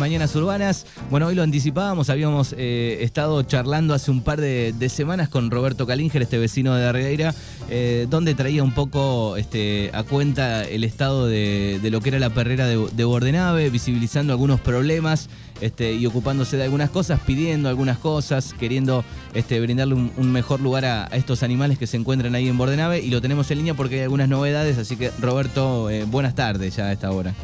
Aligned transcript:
Mañanas 0.00 0.34
Urbanas. 0.34 0.86
Bueno, 1.10 1.26
hoy 1.26 1.34
lo 1.34 1.42
anticipábamos, 1.42 2.08
habíamos 2.08 2.54
eh, 2.56 2.98
estado 3.02 3.42
charlando 3.42 3.92
hace 3.92 4.10
un 4.10 4.22
par 4.22 4.40
de, 4.40 4.88
semanas 4.88 5.28
con 5.28 5.50
Roberto 5.50 5.86
Calinger, 5.86 6.22
este 6.22 6.38
vecino 6.38 6.74
de 6.74 6.82
Darreira, 6.82 7.34
eh, 7.68 8.06
donde 8.08 8.34
traía 8.34 8.64
un 8.64 8.72
poco 8.72 9.36
este, 9.36 9.90
a 9.92 10.02
cuenta 10.02 10.64
el 10.64 10.84
estado 10.84 11.26
de, 11.26 11.78
lo 11.92 12.00
que 12.00 12.08
era 12.08 12.18
la 12.18 12.30
perrera 12.30 12.66
de, 12.66 12.82
de 12.90 13.04
Bordenave, 13.04 13.68
visibilizando 13.68 14.32
algunos 14.32 14.58
problemas 14.58 15.28
este, 15.60 15.92
y 15.92 16.06
ocupándose 16.06 16.56
de 16.56 16.64
algunas 16.64 16.88
cosas, 16.88 17.20
pidiendo 17.20 17.68
algunas 17.68 17.98
cosas, 17.98 18.54
queriendo 18.58 19.04
este, 19.34 19.60
brindarle 19.60 19.94
un, 19.94 20.32
mejor 20.32 20.60
lugar 20.60 20.86
a, 20.86 21.04
estos 21.12 21.42
animales 21.42 21.78
que 21.78 21.86
se 21.86 21.98
encuentran 21.98 22.34
ahí 22.34 22.48
en 22.48 22.56
Bordenave. 22.56 23.00
Y 23.00 23.10
lo 23.10 23.20
tenemos 23.20 23.50
en 23.50 23.58
línea 23.58 23.74
porque 23.74 23.96
hay 23.96 24.02
algunas 24.04 24.30
novedades, 24.30 24.78
así 24.78 24.96
que 24.96 25.10
Roberto, 25.20 25.90
eh, 25.90 26.04
buenas 26.04 26.34
tardes 26.34 26.76
ya 26.76 26.86
a 26.86 26.92
esta 26.92 27.10
hora. 27.10 27.34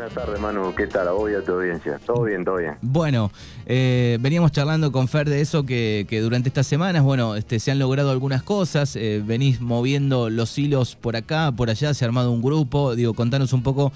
Buenas 0.00 0.14
tardes, 0.14 0.40
Manu. 0.40 0.74
¿Qué 0.74 0.86
tal? 0.86 1.08
Hoy 1.08 1.34
a 1.34 1.42
tu 1.42 1.52
audiencia. 1.52 2.00
Todo 2.06 2.22
bien, 2.22 2.42
todo 2.42 2.56
bien. 2.56 2.76
Bueno, 2.80 3.30
eh, 3.66 4.16
veníamos 4.20 4.50
charlando 4.50 4.92
con 4.92 5.08
Fer 5.08 5.28
de 5.28 5.42
eso, 5.42 5.66
que, 5.66 6.06
durante 6.22 6.48
estas 6.48 6.66
semanas, 6.66 7.02
bueno, 7.02 7.36
este, 7.36 7.58
se 7.58 7.70
han 7.70 7.78
logrado 7.78 8.10
algunas 8.10 8.42
cosas. 8.42 8.96
Eh, 8.96 9.22
venís 9.22 9.60
moviendo 9.60 10.30
los 10.30 10.56
hilos 10.58 10.96
por 10.96 11.16
acá, 11.16 11.52
por 11.52 11.68
allá, 11.68 11.92
se 11.92 12.04
ha 12.04 12.08
armado 12.08 12.32
un 12.32 12.40
grupo. 12.40 12.94
Digo, 12.94 13.12
contanos 13.12 13.52
un 13.52 13.62
poco 13.62 13.92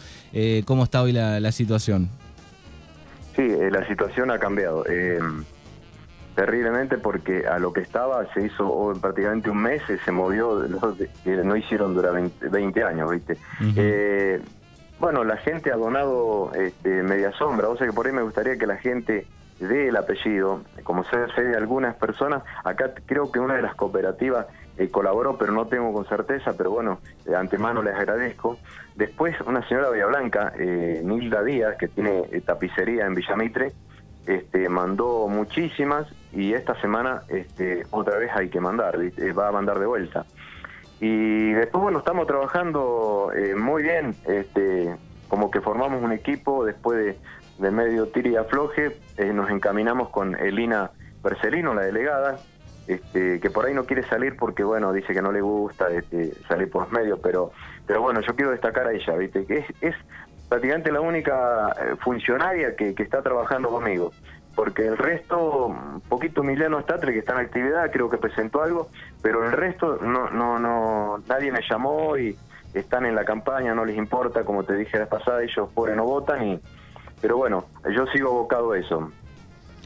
cómo 0.66 0.84
está 0.84 1.00
hoy 1.00 1.12
la 1.12 1.52
situación. 1.52 2.10
Sí, 3.34 3.42
eh, 3.42 3.70
la 3.70 3.86
situación 3.86 4.30
ha 4.30 4.38
cambiado. 4.38 4.84
Eh, 4.88 5.18
terriblemente 6.34 6.98
porque 6.98 7.46
a 7.46 7.58
lo 7.58 7.72
que 7.72 7.80
estaba 7.80 8.27
se 8.32 8.46
hizo 8.46 8.92
prácticamente 9.00 9.50
un 9.50 9.58
mes, 9.58 9.82
se 10.05 10.12
movió, 10.12 10.66
no, 10.68 10.96
no 11.44 11.56
hicieron 11.56 11.94
durante 11.94 12.48
20, 12.48 12.82
años, 12.82 13.10
¿viste? 13.10 13.36
Eh, 13.77 14.41
bueno, 14.98 15.24
la 15.24 15.36
gente 15.36 15.72
ha 15.72 15.76
donado 15.76 16.52
este, 16.54 17.02
media 17.02 17.32
sombra, 17.32 17.68
o 17.68 17.76
sea 17.76 17.86
que 17.86 17.92
por 17.92 18.06
ahí 18.06 18.12
me 18.12 18.22
gustaría 18.22 18.56
que 18.56 18.66
la 18.66 18.76
gente 18.76 19.26
dé 19.58 19.88
el 19.88 19.96
apellido, 19.96 20.62
como 20.82 21.04
ve 21.36 21.44
de 21.44 21.56
algunas 21.56 21.94
personas, 21.96 22.42
acá 22.64 22.92
creo 23.06 23.30
que 23.30 23.38
una 23.38 23.54
de 23.54 23.62
las 23.62 23.74
cooperativas 23.74 24.46
eh, 24.77 24.88
colaboró, 24.91 25.38
pero 25.38 25.52
no 25.52 25.66
tengo 25.66 25.92
con 25.92 26.04
certeza, 26.06 26.54
pero 26.56 26.70
bueno, 26.70 26.98
de 27.24 27.36
antemano 27.36 27.82
les 27.82 27.94
agradezco. 27.94 28.58
Después, 28.96 29.41
una 29.42 29.66
señora 29.69 29.91
Blanca, 30.06 30.52
eh, 30.58 31.00
Nilda 31.04 31.42
Díaz, 31.42 31.76
que 31.76 31.88
tiene 31.88 32.24
eh, 32.32 32.41
tapicería 32.41 33.06
en 33.06 33.14
Villamitre, 33.14 33.72
este, 34.26 34.69
mandó 34.69 35.28
muchísimas 35.28 36.06
y 36.32 36.54
esta 36.54 36.80
semana 36.80 37.22
este, 37.28 37.84
otra 37.91 38.16
vez 38.19 38.30
hay 38.34 38.48
que 38.48 38.58
mandar, 38.58 38.98
va 39.38 39.48
a 39.48 39.52
mandar 39.52 39.78
de 39.78 39.86
vuelta. 39.86 40.24
Y 41.06 41.52
después, 41.52 41.83
bueno, 41.83 41.98
estamos 41.98 42.27
trabajando 42.27 43.30
muy 43.58 43.83
bien, 43.83 44.14
este, 44.24 44.97
como 45.28 45.50
que 45.50 45.60
formamos 45.60 46.02
un 46.02 46.12
equipo 46.12 46.64
después 46.64 47.14
de, 47.58 47.70
medio 47.70 48.08
tiri 48.08 48.30
y 48.30 48.36
afloje, 48.36 48.97
nos 49.34 49.50
encaminamos 49.50 50.08
con 50.08 50.34
Elina 50.34 50.92
Percelino, 51.22 51.75
la 51.75 51.82
delegada, 51.82 52.38
este, 52.86 53.38
que 53.38 53.50
por 53.50 53.66
ahí 53.66 53.75
no 53.75 53.84
quiere 53.84 54.02
salir 54.05 54.36
porque 54.38 54.64
bueno 54.64 54.94
dice 54.94 55.12
que 55.12 55.20
no 55.20 55.30
le 55.30 55.42
gusta 55.42 55.88
este, 55.91 56.32
salir 56.48 56.70
por 56.70 56.82
los 56.82 56.92
medios 56.92 57.19
pero 57.22 57.50
pero 57.86 58.02
bueno 58.02 58.20
yo 58.20 58.36
quiero 58.36 58.50
destacar 58.50 58.86
a 58.86 58.92
ella 58.92 59.16
viste 59.16 59.47
que 59.47 59.64
es, 59.80 59.94
prácticamente 60.50 60.92
la 60.92 61.00
única 61.00 61.75
eh, 61.80 61.97
funcionaria 62.00 62.77
que, 62.77 62.94
está 62.98 63.22
trabajando 63.22 63.70
conmigo 63.70 64.12
porque 64.55 64.86
el 64.86 64.97
resto 64.97 65.74
poquito 66.08 66.42
Emiliano 66.42 66.80
Statre 66.80 67.12
que 67.12 67.19
está 67.20 67.33
en 67.34 67.47
actividad 67.47 67.91
creo 67.91 68.08
que 68.08 68.19
presentó 68.19 68.62
algo 68.62 68.88
pero 69.22 69.44
el 69.44 69.52
resto 69.52 69.98
no 70.00 70.30
no 70.30 70.58
no 70.58 71.19
nadie 71.28 71.50
me 71.52 71.60
llamó 71.69 72.16
y 72.16 72.36
están 72.72 73.06
en 73.06 73.14
la 73.14 73.25
campaña 73.25 73.75
no 73.75 73.84
les 73.84 73.97
importa 73.97 74.44
como 74.44 74.64
te 74.64 74.77
dije 74.77 74.98
la 74.98 75.06
pasada 75.06 75.42
ellos 75.42 75.69
por 75.75 75.91
no 75.91 76.05
votan 76.05 76.44
y 76.44 76.60
pero 77.20 77.36
bueno 77.36 77.66
yo 77.94 78.06
sigo 78.06 78.30
abocado 78.30 78.72
a 78.72 78.78
eso 78.78 79.10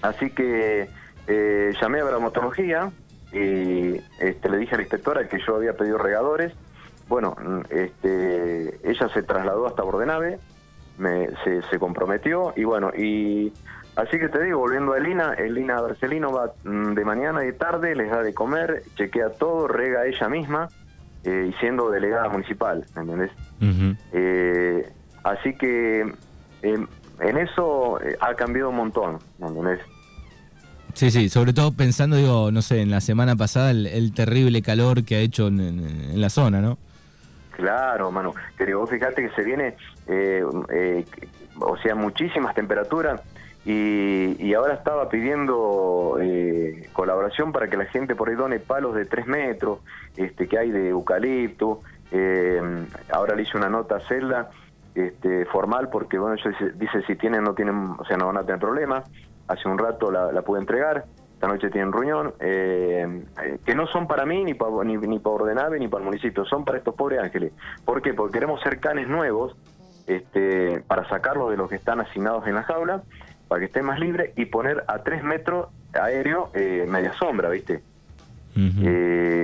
así 0.02 0.30
que 0.30 0.89
eh, 1.28 1.74
llamé 1.80 2.00
a 2.00 2.05
Bramatología 2.05 2.91
y 3.33 4.00
este, 4.19 4.48
le 4.48 4.58
dije 4.58 4.74
a 4.74 4.78
la 4.78 4.83
inspectora 4.83 5.28
que 5.28 5.39
yo 5.46 5.56
había 5.56 5.74
pedido 5.74 5.98
regadores. 5.98 6.52
Bueno, 7.08 7.36
este, 7.70 8.90
ella 8.90 9.08
se 9.08 9.23
trasladó 9.23 9.67
hasta 9.67 9.83
Bordenave, 9.83 10.39
me, 10.98 11.29
se, 11.45 11.79
comprometió 11.79 12.52
y 12.56 12.64
bueno, 12.64 12.90
y 12.96 13.52
así 13.98 14.19
que 14.19 14.29
te 14.29 14.42
digo, 14.45 14.59
volviendo 14.59 14.92
a 14.92 14.98
Elina, 14.98 15.35
Elina 15.35 15.81
Barcelino 15.81 16.33
va 16.33 16.53
mm, 16.64 16.95
de 16.95 17.05
mañana 17.05 17.42
y 17.45 17.48
de 17.48 17.53
tarde, 17.53 17.95
les 17.95 18.11
da 18.11 18.23
de 18.23 18.33
comer, 18.33 18.83
chequea 18.97 19.31
todo, 19.31 19.69
rega 19.69 20.07
ella 20.07 20.29
misma 20.29 20.69
eh, 21.25 21.51
y 21.51 21.53
siendo 21.61 21.91
delegada 21.91 22.29
municipal, 22.29 22.85
¿me 22.95 23.03
entendés? 23.03 23.31
Eh, 24.13 24.91
así 25.25 25.55
que 25.55 26.11
en 26.63 27.36
eso 27.36 27.98
ha 28.20 28.35
cambiado 28.35 28.70
un 28.70 28.77
montón, 28.77 29.19
¿me 29.39 29.48
entendés? 29.48 29.81
Sí, 30.98 31.13
sí, 31.13 31.29
sobre 31.29 31.53
todo 31.53 31.70
pensando, 31.70 32.17
digo, 32.17 32.51
no 32.51 32.61
sé, 32.61 32.80
en 32.80 32.91
la 32.91 33.01
semana 33.01 33.36
pasada 33.36 33.70
el, 33.70 34.13
terrible 34.15 34.63
calor 34.63 35.05
que 35.05 35.15
ha 35.15 35.20
hecho 35.20 35.47
en, 35.47 36.20
la 36.20 36.29
zona, 36.29 36.61
¿no? 36.61 36.77
Claro, 37.53 38.11
Manu. 38.11 38.35
Pero 38.57 38.80
vos 38.80 38.91
fíjate 38.91 39.23
que 39.23 39.30
se 39.36 39.45
viene, 39.45 39.77
eh, 40.09 40.42
eh, 40.70 41.05
o 41.61 41.77
sea, 41.77 41.95
muchísimas 41.95 42.53
temperaturas 42.57 43.20
y, 43.70 44.55
ahora 44.55 44.74
estaba 44.74 45.08
pidiendo 45.08 46.18
eh, 46.20 46.89
colaboración 46.92 47.52
para 47.52 47.68
que 47.68 47.77
la 47.77 47.84
gente 47.86 48.14
por 48.14 48.29
ahí 48.29 48.34
done 48.34 48.58
palos 48.61 48.95
de 48.95 49.05
3 49.05 49.27
metros 49.27 49.80
este, 50.17 50.48
que 50.48 50.58
hay 50.58 50.70
de 50.70 50.89
eucalipto. 50.89 51.83
ahora 53.12 53.34
le 53.36 53.42
hice 53.42 53.56
una 53.56 53.68
nota 53.68 53.96
a 53.96 54.01
Celda 54.01 54.51
este, 54.95 55.45
formal 55.46 55.90
porque, 55.90 56.18
bueno, 56.18 56.36
ellos 56.36 56.55
dice 56.77 57.02
si 57.06 57.17
tienen, 57.17 57.45
no 57.45 57.55
tienen, 57.55 57.95
o 57.98 58.05
sea, 58.05 58.17
no 58.17 58.27
van 58.27 58.39
a 58.39 58.42
tener 58.42 58.58
problemas 58.58 59.05
hace 59.48 59.68
un 59.68 59.79
rato 59.79 60.11
la, 60.11 60.42
pude 60.42 60.61
entregar, 60.61 61.05
esta 61.33 61.48
noche 61.48 61.70
tienen 61.70 61.92
reunión, 61.92 62.35
eh, 62.40 63.24
eh, 63.42 63.58
que 63.64 63.74
no 63.74 63.86
son 63.86 64.06
para 64.06 64.24
mí, 64.27 64.45
ni 64.45 64.55
para 64.55 64.85
ni, 64.85 64.96
ni 64.96 65.18
para 65.18 65.36
Ordenave, 65.36 65.79
ni 65.79 65.89
para 65.89 66.02
el 66.02 66.06
municipio, 66.06 66.45
son 66.45 66.64
para 66.64 66.79
estos 66.79 66.95
pobres 66.95 67.20
ángeles. 67.20 67.52
¿Por 67.85 68.02
qué? 68.02 68.14
Porque 68.14 68.35
queremos 68.35 68.61
ser 68.61 68.79
canes 68.79 69.08
nuevos 69.08 69.56
este, 70.06 70.83
para 70.86 71.08
sacarlos 71.08 71.50
de 71.50 71.56
los 71.56 71.68
que 71.68 71.77
están 71.77 72.00
asignados 72.00 72.46
en 72.46 72.55
la 72.55 72.62
jaula, 72.62 73.02
para 73.48 73.61
que 73.61 73.67
estén 73.67 73.85
más 73.85 73.98
libres 73.98 74.33
y 74.36 74.45
poner 74.45 74.85
a 74.86 75.03
tres 75.03 75.25
metros 75.25 75.69
aéreo 75.92 76.51
eh, 76.55 76.86
media 76.89 77.13
sombra, 77.14 77.48
¿viste? 77.48 77.83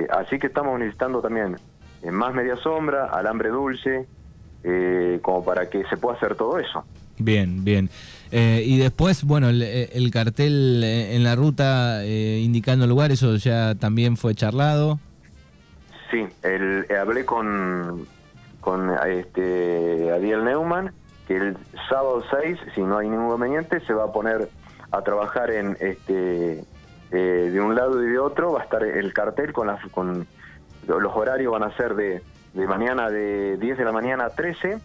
así 0.09 0.39
que 0.39 0.47
estamos 0.47 0.77
necesitando 0.77 1.21
también 1.21 1.55
más 2.11 2.33
media 2.33 2.57
sombra, 2.57 3.05
alambre 3.05 3.47
dulce, 3.47 4.05
como 5.21 5.45
para 5.45 5.69
que 5.69 5.85
se 5.85 5.95
pueda 5.95 6.17
hacer 6.17 6.35
todo 6.35 6.59
eso. 6.59 6.83
Bien, 7.17 7.63
bien. 7.63 7.89
Eh, 8.31 8.63
y 8.65 8.77
después, 8.77 9.23
bueno, 9.23 9.49
el, 9.49 9.61
eh, 9.61 10.09
cartel 10.11 10.81
eh, 10.83 11.15
en 11.15 11.23
la 11.23 11.35
ruta 11.35 12.05
indicando 12.05 12.85
el 12.85 12.89
lugar, 12.89 13.11
eso 13.11 13.35
ya 13.37 13.75
también 13.75 14.17
fue 14.17 14.35
charlado. 14.35 14.99
Sí, 16.11 16.25
el, 16.43 16.85
hablé 16.99 17.25
con, 17.25 18.05
con 18.59 18.91
este, 19.07 20.11
Adiel 20.11 20.43
Neumann, 20.43 20.91
que 21.27 21.37
el 21.37 21.57
sábado 21.89 22.23
6, 22.29 22.57
si 22.73 22.81
no 22.81 22.97
hay 22.97 23.09
ningún 23.09 23.27
inconveniente, 23.27 23.79
se 23.81 23.93
va 23.93 24.05
a 24.05 24.11
poner 24.11 24.49
a 24.91 25.01
trabajar 25.01 25.51
en 25.51 25.77
este 25.79 26.63
de 27.11 27.61
un 27.61 27.75
lado 27.75 28.03
y 28.03 28.07
de 28.07 28.19
otro, 28.19 28.51
va 28.51 28.61
a 28.61 28.63
estar 28.63 28.83
el 28.83 29.13
cartel 29.13 29.53
con, 29.53 29.67
las, 29.67 29.79
con 29.91 30.27
los 30.85 31.15
horarios 31.15 31.51
van 31.53 31.63
a 31.63 31.71
ser 31.77 31.95
de, 31.95 32.21
de 32.53 32.67
mañana 32.67 33.09
de 33.09 33.57
10 33.57 33.77
de 33.77 33.85
la 33.85 33.91
mañana 33.91 34.25
a 34.25 34.29
13 34.31 34.79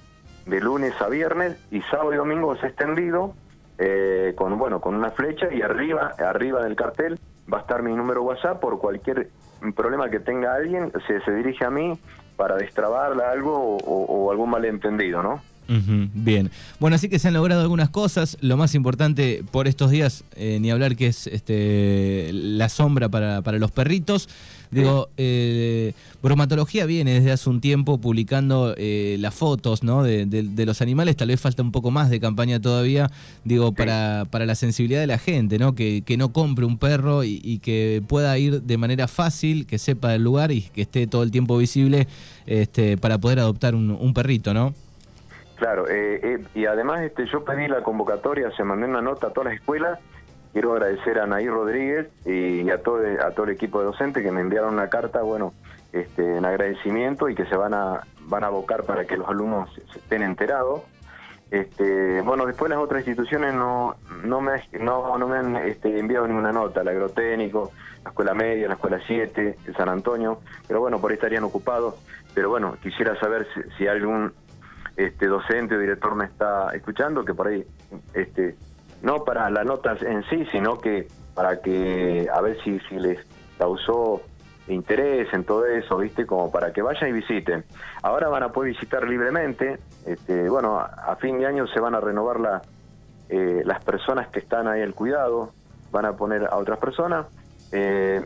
de 0.46 0.60
lunes 0.60 0.92
a 1.00 1.08
viernes 1.08 1.56
y 1.70 1.80
sábado 1.82 2.12
y 2.12 2.16
domingo 2.16 2.54
es 2.54 2.62
extendido 2.64 3.34
eh, 3.78 4.34
con 4.36 4.58
bueno 4.58 4.80
con 4.80 4.94
una 4.94 5.10
flecha 5.10 5.52
y 5.52 5.62
arriba 5.62 6.14
arriba 6.18 6.62
del 6.62 6.76
cartel 6.76 7.18
va 7.52 7.58
a 7.58 7.60
estar 7.60 7.82
mi 7.82 7.94
número 7.94 8.22
WhatsApp 8.22 8.60
por 8.60 8.78
cualquier 8.78 9.30
problema 9.76 10.10
que 10.10 10.20
tenga 10.20 10.54
alguien 10.54 10.92
se, 11.06 11.20
se 11.20 11.32
dirige 11.32 11.64
a 11.64 11.70
mí 11.70 11.98
para 12.36 12.56
destrabarla 12.56 13.30
algo 13.30 13.76
o, 13.76 14.30
algún 14.30 14.48
malentendido, 14.48 15.22
¿no? 15.22 15.42
Bien. 16.14 16.50
Bueno, 16.78 16.96
así 16.96 17.08
que 17.08 17.18
se 17.18 17.28
han 17.28 17.34
logrado 17.34 17.62
algunas 17.62 17.90
cosas. 17.90 18.36
Lo 18.40 18.56
más 18.56 18.74
importante 18.74 19.44
por 19.50 19.68
estos 19.68 19.90
días, 19.90 20.24
eh, 20.36 20.58
ni 20.60 20.70
hablar 20.70 20.96
que 20.96 21.06
es 21.06 21.26
este, 21.26 22.30
la 22.32 22.68
sombra 22.68 23.08
para, 23.08 23.42
para 23.42 23.58
los 23.58 23.70
perritos. 23.70 24.28
Digo, 24.70 25.08
eh, 25.16 25.94
bromatología 26.22 26.86
viene 26.86 27.14
desde 27.14 27.32
hace 27.32 27.50
un 27.50 27.60
tiempo 27.60 27.98
publicando 27.98 28.74
eh, 28.76 29.16
las 29.18 29.34
fotos 29.34 29.82
¿no? 29.82 30.04
de, 30.04 30.64
los 30.64 30.80
animales, 30.80 31.16
tal 31.16 31.28
vez 31.28 31.40
falta 31.40 31.62
un 31.62 31.72
poco 31.72 31.90
más 31.90 32.08
de 32.08 32.20
campaña 32.20 32.60
todavía, 32.60 33.10
digo, 33.44 33.72
para, 33.72 34.26
para 34.30 34.46
la 34.46 34.54
sensibilidad 34.54 35.00
de 35.00 35.08
la 35.08 35.18
gente, 35.18 35.58
¿no? 35.58 35.74
Que, 35.74 36.02
que 36.02 36.16
no 36.16 36.32
compre 36.32 36.64
un 36.64 36.78
perro 36.78 37.24
y, 37.24 37.58
que 37.60 38.00
pueda 38.06 38.38
ir 38.38 38.62
de 38.62 38.78
manera 38.78 39.08
fácil, 39.08 39.66
que 39.66 39.78
sepa 39.78 40.10
del 40.10 40.22
lugar 40.22 40.52
y 40.52 40.62
que 40.62 40.82
esté 40.82 41.08
todo 41.08 41.24
el 41.24 41.32
tiempo 41.32 41.58
visible 41.58 42.06
este, 42.46 42.96
para 42.96 43.18
poder 43.18 43.40
adoptar 43.40 43.74
un, 43.74 43.90
un 43.90 44.14
perrito, 44.14 44.54
¿no? 44.54 44.72
Claro, 45.60 45.86
eh, 45.90 46.20
eh, 46.22 46.38
y 46.54 46.64
además 46.64 47.02
este, 47.02 47.26
yo 47.26 47.44
pedí 47.44 47.68
la 47.68 47.82
convocatoria, 47.82 48.50
se 48.52 48.64
mandé 48.64 48.86
una 48.86 49.02
nota 49.02 49.26
a 49.26 49.30
todas 49.30 49.52
las 49.52 49.60
escuelas. 49.60 49.98
Quiero 50.54 50.72
agradecer 50.72 51.18
a 51.18 51.26
Nair 51.26 51.50
Rodríguez 51.50 52.08
y 52.24 52.70
a 52.70 52.82
todo, 52.82 53.04
el 53.04 53.50
equipo 53.50 53.80
de 53.80 53.84
docentes 53.84 54.22
que 54.22 54.32
me 54.32 54.40
enviaron 54.40 54.72
una 54.72 54.88
carta, 54.88 55.20
bueno, 55.20 55.52
este, 55.92 56.38
en 56.38 56.46
agradecimiento 56.46 57.28
y 57.28 57.34
que 57.34 57.44
se 57.44 57.56
van 57.56 57.74
a, 57.74 58.00
van 58.22 58.42
a 58.42 58.46
abocar 58.46 58.84
para 58.84 59.04
que 59.04 59.18
los 59.18 59.28
alumnos 59.28 59.68
estén 59.94 60.22
enterados. 60.22 60.80
Este, 61.50 62.22
bueno, 62.22 62.46
después 62.46 62.70
las 62.70 62.78
otras 62.78 63.06
instituciones 63.06 63.52
no 63.52 63.96
no 64.24 64.40
me 64.40 64.62
no, 64.80 65.18
no 65.18 65.28
me 65.28 65.36
han 65.36 65.56
este, 65.56 65.98
enviado 65.98 66.26
ninguna 66.26 66.52
nota, 66.52 66.80
el 66.80 66.88
agrotécnico, 66.88 67.70
la 68.02 68.10
escuela 68.10 68.32
media, 68.32 68.66
la 68.66 68.74
escuela 68.74 68.98
7, 69.06 69.58
el 69.66 69.76
San 69.76 69.90
Antonio, 69.90 70.40
pero 70.66 70.80
bueno, 70.80 71.02
por 71.02 71.10
ahí 71.10 71.16
estarían 71.16 71.44
ocupados. 71.44 71.96
Pero 72.34 72.48
bueno, 72.48 72.76
quisiera 72.82 73.18
saber 73.20 73.46
si, 73.52 73.60
si 73.76 73.86
algún 73.88 74.32
este 75.06 75.26
docente 75.26 75.76
o 75.76 75.78
director 75.78 76.14
me 76.14 76.24
está 76.24 76.70
escuchando, 76.74 77.24
que 77.24 77.34
por 77.34 77.48
ahí, 77.48 77.64
este, 78.14 78.56
no 79.02 79.24
para 79.24 79.48
la 79.50 79.64
nota 79.64 79.96
en 80.00 80.22
sí, 80.24 80.46
sino 80.52 80.78
que 80.78 81.08
para 81.34 81.60
que 81.60 82.28
a 82.32 82.40
ver 82.40 82.58
si, 82.62 82.78
les 82.90 83.18
causó 83.58 84.22
interés 84.68 85.32
en 85.32 85.44
todo 85.44 85.66
eso, 85.66 85.96
¿viste? 85.98 86.26
Como 86.26 86.50
para 86.50 86.72
que 86.72 86.82
vayan 86.82 87.10
y 87.10 87.12
visiten. 87.12 87.64
Ahora 88.02 88.28
van 88.28 88.42
a 88.42 88.52
poder 88.52 88.72
visitar 88.72 89.06
libremente, 89.08 89.78
este, 90.06 90.48
bueno, 90.48 90.78
a, 90.78 91.16
fin 91.16 91.38
de 91.38 91.46
año 91.46 91.66
se 91.66 91.80
van 91.80 91.94
a 91.94 92.00
renovar 92.00 92.40
la, 92.40 92.62
eh, 93.28 93.62
las 93.64 93.82
personas 93.82 94.28
que 94.28 94.38
están 94.38 94.68
ahí 94.68 94.82
al 94.82 94.94
cuidado, 94.94 95.52
van 95.90 96.04
a 96.04 96.12
poner 96.12 96.44
a 96.44 96.56
otras 96.56 96.78
personas, 96.78 97.26
eh, 97.72 98.22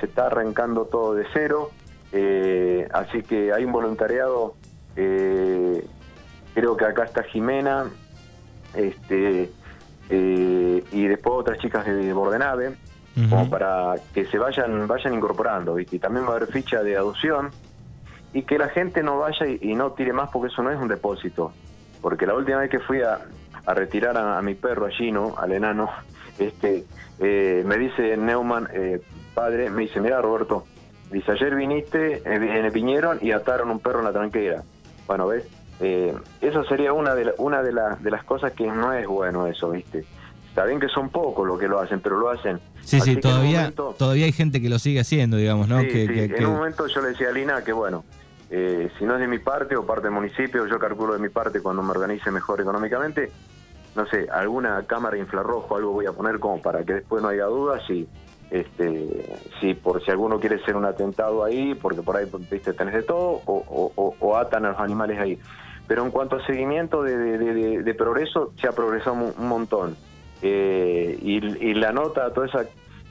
se 0.00 0.06
está 0.06 0.26
arrancando 0.26 0.86
todo 0.86 1.14
de 1.14 1.26
cero, 1.32 1.70
eh, 2.12 2.88
así 2.92 3.22
que 3.22 3.52
hay 3.52 3.64
un 3.64 3.72
voluntariado 3.72 4.54
creo 6.54 6.76
que 6.76 6.84
acá 6.84 7.04
está 7.04 7.22
Jimena, 7.22 7.86
este, 8.74 9.50
eh, 10.10 10.84
y 10.92 11.06
después 11.06 11.34
otras 11.38 11.58
chicas 11.58 11.86
de 11.86 12.12
Bordenave, 12.12 12.74
como 13.28 13.50
para 13.50 13.94
que 14.14 14.24
se 14.26 14.38
vayan, 14.38 14.86
vayan 14.86 15.14
incorporando, 15.14 15.78
Y 15.78 15.84
también 15.98 16.24
va 16.26 16.32
a 16.32 16.36
haber 16.36 16.48
ficha 16.48 16.82
de 16.82 16.96
adopción, 16.96 17.50
y 18.32 18.42
que 18.42 18.58
la 18.58 18.68
gente 18.68 19.02
no 19.02 19.18
vaya 19.18 19.46
y, 19.46 19.74
no 19.74 19.92
tire 19.92 20.12
más 20.12 20.30
porque 20.30 20.52
eso 20.52 20.62
no 20.62 20.70
es 20.70 20.78
un 20.78 20.88
depósito. 20.88 21.52
Porque 22.00 22.26
la 22.26 22.34
última 22.34 22.58
vez 22.58 22.70
que 22.70 22.80
fui 22.80 23.02
a, 23.02 23.20
retirar 23.66 24.16
a, 24.16 24.40
mi 24.42 24.54
perro 24.54 24.86
allí, 24.86 25.12
¿no? 25.12 25.34
Al 25.36 25.52
enano, 25.52 25.90
este, 26.38 26.84
eh, 27.20 27.62
me 27.66 27.76
dice 27.76 28.16
Neumann, 28.16 28.68
eh, 28.72 29.00
padre, 29.34 29.70
me 29.70 29.82
dice, 29.82 30.00
mira 30.00 30.20
Roberto, 30.20 30.64
dice, 31.10 31.32
ayer 31.32 31.54
viniste, 31.54 32.22
en 32.24 32.72
vinieron 32.72 33.18
y 33.20 33.32
ataron 33.32 33.70
un 33.70 33.80
perro 33.80 33.98
en 33.98 34.06
la 34.06 34.12
tranquera. 34.12 34.62
Bueno, 35.06 35.26
¿ves? 35.26 35.46
Eh, 35.82 36.14
eso 36.40 36.64
sería 36.64 36.92
una 36.92 37.14
de 37.14 37.34
una 37.38 37.62
de, 37.62 37.72
de 38.00 38.10
las 38.10 38.24
cosas 38.24 38.52
que 38.52 38.66
no 38.68 38.92
es 38.92 39.06
bueno 39.06 39.48
eso, 39.48 39.70
¿viste? 39.70 40.04
Está 40.48 40.64
bien 40.64 40.78
que 40.78 40.88
son 40.88 41.08
pocos 41.08 41.46
los 41.46 41.58
que 41.58 41.66
lo 41.66 41.80
hacen, 41.80 42.00
pero 42.00 42.18
lo 42.18 42.30
hacen. 42.30 42.60
Sí, 42.82 43.00
sí, 43.00 43.16
todavía, 43.16 43.72
todavía 43.72 44.26
hay 44.26 44.32
gente 44.32 44.60
que 44.60 44.68
lo 44.68 44.78
sigue 44.78 45.00
haciendo, 45.00 45.38
digamos, 45.38 45.66
¿no? 45.66 45.80
que, 45.80 46.04
En 46.04 46.46
un 46.46 46.52
momento 46.52 46.86
yo 46.86 47.00
le 47.00 47.08
decía 47.08 47.30
a 47.30 47.32
Lina 47.32 47.64
que, 47.64 47.72
bueno, 47.72 48.04
eh, 48.50 48.90
si 48.98 49.06
no 49.06 49.14
es 49.14 49.20
de 49.20 49.28
mi 49.28 49.38
parte 49.38 49.74
o 49.76 49.86
parte 49.86 50.04
del 50.04 50.12
municipio, 50.12 50.66
yo 50.66 50.78
calculo 50.78 51.14
de 51.14 51.20
mi 51.20 51.30
parte 51.30 51.62
cuando 51.62 51.82
me 51.82 51.90
organice 51.90 52.30
mejor 52.30 52.60
económicamente, 52.60 53.32
no 53.96 54.06
sé, 54.06 54.28
alguna 54.30 54.84
cámara 54.86 55.16
infrarrojo, 55.16 55.74
algo 55.74 55.92
voy 55.92 56.06
a 56.06 56.12
poner 56.12 56.38
como 56.38 56.60
para 56.60 56.84
que 56.84 56.94
después 56.94 57.22
no 57.22 57.30
haya 57.30 57.46
dudas 57.46 57.82
y 57.88 58.06
este, 58.50 59.40
si 59.58 59.72
por 59.72 60.04
si 60.04 60.10
alguno 60.10 60.38
quiere 60.38 60.62
ser 60.64 60.76
un 60.76 60.84
atentado 60.84 61.44
ahí, 61.44 61.74
porque 61.74 62.02
por 62.02 62.18
ahí 62.18 62.26
viste 62.50 62.74
tenés 62.74 62.92
de 62.92 63.02
todo, 63.02 63.40
o, 63.46 64.14
o 64.20 64.36
atan 64.36 64.66
a 64.66 64.72
los 64.72 64.80
animales 64.80 65.18
ahí. 65.18 65.38
Pero 65.86 66.04
en 66.04 66.10
cuanto 66.10 66.36
a 66.36 66.46
seguimiento 66.46 67.02
de, 67.02 67.94
progreso, 67.98 68.52
se 68.60 68.68
ha 68.68 68.72
progresado 68.72 69.16
un, 69.36 69.48
montón. 69.48 69.96
Eh, 70.42 71.18
y, 71.20 71.74
la 71.74 71.92
nota, 71.92 72.32
toda 72.32 72.46
esa 72.46 72.66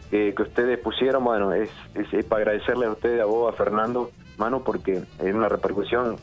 que 0.09 0.35
ustedes 0.37 0.77
pusieron, 0.79 1.23
bueno, 1.23 1.53
es, 1.53 1.69
es, 1.93 2.25
para 2.25 2.41
agradecerle 2.41 2.85
a 2.85 2.91
ustedes, 2.91 3.21
a 3.21 3.25
vos, 3.25 3.53
a 3.53 3.55
Fernando, 3.55 4.11
mano, 4.37 4.61
porque 4.63 5.03
es 5.19 5.33
una 5.33 5.47
repercusión, 5.47 6.17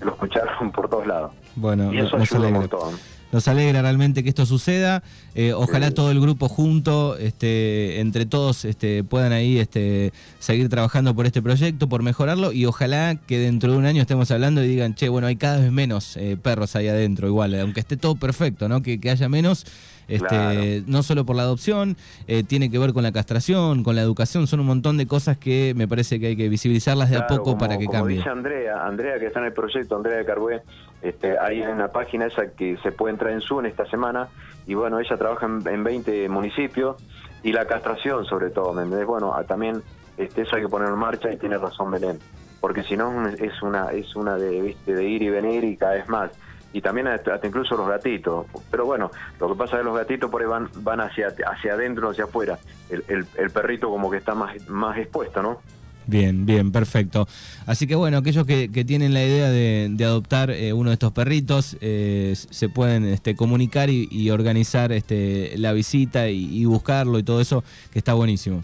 lo 0.00 0.10
escucharon 0.12 0.70
por 0.72 0.88
todos 0.88 1.06
lados. 1.06 1.32
Bueno, 1.56 1.92
y 1.92 1.98
eso 1.98 2.16
ayuda 2.16 2.48
un 2.48 2.52
montón 2.52 2.94
nos 3.32 3.48
alegra 3.48 3.82
realmente 3.82 4.22
que 4.22 4.28
esto 4.28 4.46
suceda. 4.46 5.02
Eh, 5.34 5.52
ojalá 5.54 5.90
todo 5.90 6.10
el 6.10 6.20
grupo 6.20 6.48
junto, 6.48 7.16
este, 7.16 8.00
entre 8.00 8.26
todos, 8.26 8.64
este, 8.64 9.02
puedan 9.02 9.32
ahí 9.32 9.58
este, 9.58 10.12
seguir 10.38 10.68
trabajando 10.68 11.14
por 11.14 11.26
este 11.26 11.42
proyecto, 11.42 11.88
por 11.88 12.02
mejorarlo 12.02 12.52
y 12.52 12.66
ojalá 12.66 13.16
que 13.26 13.38
dentro 13.38 13.72
de 13.72 13.78
un 13.78 13.86
año 13.86 14.02
estemos 14.02 14.30
hablando 14.30 14.62
y 14.62 14.68
digan, 14.68 14.94
che, 14.94 15.08
bueno, 15.08 15.26
hay 15.26 15.36
cada 15.36 15.58
vez 15.58 15.72
menos 15.72 16.16
eh, 16.16 16.36
perros 16.40 16.76
ahí 16.76 16.88
adentro, 16.88 17.26
igual, 17.26 17.58
aunque 17.58 17.80
esté 17.80 17.96
todo 17.96 18.14
perfecto, 18.14 18.68
¿no? 18.68 18.82
Que, 18.82 19.00
que 19.00 19.10
haya 19.10 19.28
menos. 19.28 19.64
Este, 20.08 20.82
No 20.86 21.02
solo 21.02 21.24
por 21.24 21.36
la 21.36 21.42
adopción, 21.42 21.96
eh, 22.26 22.42
tiene 22.42 22.70
que 22.70 22.78
ver 22.78 22.92
con 22.92 23.02
la 23.02 23.12
castración, 23.12 23.82
con 23.82 23.96
la 23.96 24.02
educación, 24.02 24.46
son 24.46 24.60
un 24.60 24.66
montón 24.66 24.96
de 24.96 25.06
cosas 25.06 25.38
que 25.38 25.72
me 25.76 25.88
parece 25.88 26.20
que 26.20 26.28
hay 26.28 26.36
que 26.36 26.48
visibilizarlas 26.48 27.10
de 27.10 27.16
a 27.16 27.26
poco 27.26 27.56
para 27.58 27.78
que 27.78 27.86
cambie. 27.86 27.98
Como 27.98 28.08
dice 28.16 28.28
Andrea, 28.28 28.86
Andrea 28.86 29.18
que 29.18 29.26
está 29.26 29.40
en 29.40 29.46
el 29.46 29.52
proyecto, 29.52 29.96
Andrea 29.96 30.18
de 30.18 30.24
Carbué, 30.24 30.62
este, 31.02 31.38
hay 31.38 31.62
una 31.62 31.88
página 31.88 32.26
esa 32.26 32.48
que 32.52 32.76
se 32.82 32.92
puede 32.92 33.12
entrar 33.12 33.32
en 33.32 33.40
Zoom 33.40 33.66
esta 33.66 33.86
semana 33.86 34.28
y 34.66 34.74
bueno, 34.74 35.00
ella 35.00 35.16
trabaja 35.16 35.46
en, 35.46 35.84
20 35.84 36.28
municipios 36.28 36.96
y 37.42 37.52
la 37.52 37.66
castración 37.66 38.24
sobre 38.24 38.50
todo, 38.50 38.72
¿me 38.72 38.82
entendés? 38.82 39.06
Bueno, 39.06 39.34
también 39.48 39.82
este, 40.16 40.42
eso 40.42 40.56
hay 40.56 40.62
que 40.62 40.68
ponerlo 40.68 40.94
en 40.94 41.00
marcha 41.00 41.32
y 41.32 41.36
tiene 41.36 41.58
razón 41.58 41.90
Belén, 41.90 42.18
porque 42.60 42.82
si 42.84 42.96
no 42.96 43.26
es 43.28 43.62
una, 43.62 43.90
es 43.92 44.14
una 44.14 44.36
de, 44.36 44.76
de 44.86 45.04
ir 45.04 45.22
y 45.22 45.30
venir 45.30 45.64
y 45.64 45.76
cada 45.76 45.94
vez 45.94 46.08
más 46.08 46.30
y 46.72 46.80
también 46.80 47.08
hasta, 47.08 47.38
incluso 47.44 47.76
los 47.76 47.88
gatitos. 47.88 48.46
Pero 48.70 48.86
bueno, 48.86 49.10
lo 49.40 49.48
que 49.48 49.54
pasa 49.54 49.76
es 49.76 49.80
que 49.80 49.84
los 49.84 49.96
gatitos 49.96 50.30
por 50.30 50.42
ahí 50.42 50.48
van, 50.48 50.68
van 50.76 51.00
hacia, 51.00 51.28
hacia 51.28 51.74
adentro, 51.74 52.10
hacia 52.10 52.24
afuera. 52.24 52.58
El, 52.88 53.26
el, 53.36 53.50
perrito 53.50 53.88
como 53.90 54.10
que 54.10 54.18
está 54.18 54.34
más, 54.34 54.68
más 54.68 54.98
expuesto, 54.98 55.42
¿no? 55.42 55.60
Bien, 56.06 56.46
bien, 56.46 56.72
perfecto. 56.72 57.28
Así 57.66 57.86
que 57.86 57.94
bueno, 57.94 58.18
aquellos 58.18 58.46
que, 58.46 58.68
tienen 58.68 59.14
la 59.14 59.24
idea 59.24 59.48
de, 59.50 60.04
adoptar 60.04 60.50
eh, 60.50 60.72
uno 60.72 60.90
de 60.90 60.94
estos 60.94 61.12
perritos 61.12 61.76
eh, 61.80 62.34
se 62.34 62.68
pueden 62.68 63.04
este, 63.04 63.36
comunicar 63.36 63.88
y, 63.90 64.30
organizar 64.30 64.92
este, 64.92 65.54
la 65.58 65.72
visita 65.72 66.28
y, 66.28 66.64
buscarlo 66.64 67.18
y 67.18 67.22
todo 67.22 67.40
eso, 67.40 67.62
que 67.92 67.98
está 67.98 68.14
buenísimo. 68.14 68.62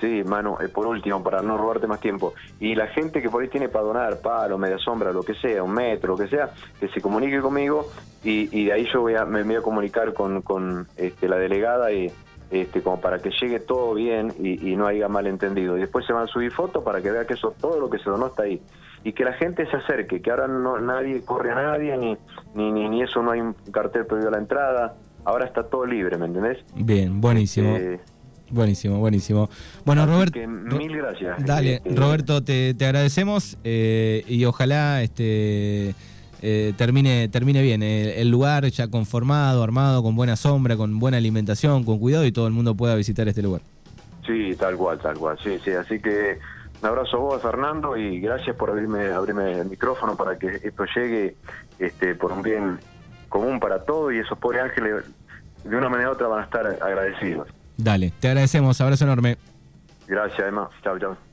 Sí, 0.00 0.22
mano, 0.24 0.58
eh, 0.60 0.68
por 0.68 0.86
último, 0.86 1.22
para 1.22 1.42
no 1.42 1.58
robarte 1.58 1.86
más 1.86 2.00
tiempo. 2.00 2.34
Y 2.60 2.74
la 2.74 2.86
gente 2.88 3.20
que 3.20 3.28
por 3.28 3.42
ahí 3.42 3.48
tiene 3.48 3.68
para 3.68 3.84
donar 3.84 4.20
palo, 4.20 4.56
media 4.56 4.78
sombra, 4.78 5.12
lo 5.12 5.22
que 5.22 5.34
sea, 5.34 5.62
un 5.62 5.72
metro, 5.72 6.16
lo 6.16 6.18
que 6.18 6.28
sea, 6.28 6.50
que 6.78 6.88
se 6.88 7.00
comunique 7.00 7.40
conmigo 7.40 7.88
y, 8.22 8.66
de 8.66 8.72
ahí 8.72 8.86
yo 8.92 9.00
voy 9.00 9.14
a, 9.14 9.24
me, 9.24 9.42
voy 9.42 9.56
a 9.56 9.62
comunicar 9.62 10.12
con, 10.12 10.42
con 10.42 10.86
este, 10.96 11.28
la 11.28 11.36
delegada 11.36 11.92
y 11.92 12.10
este, 12.50 12.80
como 12.80 13.00
para 13.00 13.18
que 13.18 13.30
llegue 13.30 13.60
todo 13.60 13.94
bien 13.94 14.32
y, 14.38 14.74
no 14.76 14.86
haya 14.86 15.08
malentendido. 15.08 15.76
Y 15.76 15.80
después 15.80 16.06
se 16.06 16.12
van 16.12 16.24
a 16.24 16.26
subir 16.26 16.50
fotos 16.52 16.82
para 16.82 17.00
que 17.00 17.10
vea 17.10 17.26
que 17.26 17.34
eso 17.34 17.54
todo 17.60 17.78
lo 17.78 17.90
que 17.90 17.98
se 17.98 18.10
donó 18.10 18.28
está 18.28 18.44
ahí. 18.44 18.60
Y 19.04 19.12
que 19.12 19.24
la 19.24 19.32
gente 19.34 19.66
se 19.70 19.76
acerque, 19.76 20.20
que 20.20 20.30
ahora 20.30 20.48
no 20.48 20.80
nadie 20.80 21.22
corre 21.22 21.52
a 21.52 21.54
nadie, 21.54 21.96
ni, 21.96 22.16
ni, 22.54 22.88
ni, 22.88 23.02
eso 23.02 23.22
no 23.22 23.30
hay 23.30 23.40
un 23.40 23.54
cartel 23.70 24.06
prohibido 24.06 24.28
a 24.28 24.32
la 24.32 24.38
entrada. 24.38 24.96
Ahora 25.24 25.44
está 25.44 25.62
todo 25.64 25.84
libre, 25.84 26.16
¿me 26.16 26.26
entendés? 26.26 26.58
Bien, 26.74 27.20
buenísimo. 27.20 27.76
Este, 27.76 28.00
Buenísimo, 28.50 28.98
buenísimo. 28.98 29.50
Bueno, 29.84 30.06
Roberto. 30.06 30.38
Mil 30.38 30.96
gracias. 30.96 31.44
Dale, 31.44 31.74
este, 31.74 31.94
Roberto, 31.94 32.42
te, 32.42 32.74
agradecemos 32.80 33.58
eh, 33.64 34.24
y 34.26 34.44
ojalá 34.44 35.02
este 35.02 35.94
eh, 36.40 36.72
termine, 36.76 37.28
termine 37.28 37.62
bien. 37.62 37.82
El, 37.82 38.30
lugar 38.30 38.64
ya 38.66 38.88
conformado, 38.88 39.62
armado, 39.62 40.02
con 40.02 40.16
buena 40.16 40.36
sombra, 40.36 40.76
con 40.76 40.98
buena 40.98 41.16
alimentación, 41.16 41.84
con 41.84 41.98
cuidado 41.98 42.24
y 42.24 42.32
todo 42.32 42.46
el 42.46 42.52
mundo 42.52 42.74
pueda 42.74 42.94
visitar 42.94 43.28
este 43.28 43.42
lugar. 43.42 43.62
Sí, 44.26 44.54
tal 44.58 44.76
cual, 44.76 44.98
tal 44.98 45.18
cual. 45.18 45.38
Sí, 45.42 45.58
sí. 45.64 45.72
Así 45.72 46.00
que 46.00 46.38
un 46.82 46.88
abrazo 46.88 47.16
a 47.16 47.20
vos, 47.20 47.42
Fernando, 47.42 47.96
y 47.96 48.20
gracias 48.20 48.54
por 48.56 48.70
abrirme, 48.70 49.08
abrirme 49.08 49.60
el 49.60 49.68
micrófono 49.68 50.16
para 50.16 50.38
que 50.38 50.60
esto 50.62 50.84
llegue 50.94 51.36
este, 51.78 52.14
por 52.14 52.32
un 52.32 52.42
bien 52.42 52.78
común 53.28 53.60
para 53.60 53.84
todos 53.84 54.12
y 54.12 54.18
esos 54.18 54.38
pobres 54.38 54.62
ángeles 54.62 55.04
de 55.64 55.76
una 55.76 55.88
manera 55.88 56.10
u 56.10 56.12
otra 56.12 56.28
van 56.28 56.40
a 56.40 56.44
estar 56.44 56.66
agradecidos. 56.66 57.48
Dale, 57.78 58.12
te 58.18 58.26
agradecemos, 58.28 58.80
abrazo 58.80 59.04
enorme. 59.04 59.38
Gracias, 60.08 60.48
Emma. 60.48 60.68
Chao, 60.82 60.98
chao. 60.98 61.27